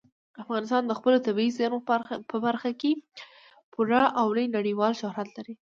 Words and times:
افغانستان 0.43 0.83
د 0.87 0.91
خپلو 0.99 1.17
طبیعي 1.27 1.51
زیرمو 1.57 1.79
په 2.31 2.37
برخه 2.45 2.71
کې 2.81 2.91
پوره 3.73 4.03
او 4.19 4.27
لوی 4.35 4.47
نړیوال 4.57 4.93
شهرت 5.01 5.29
لري. 5.37 5.49